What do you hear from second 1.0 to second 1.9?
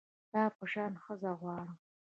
ښځه غواړم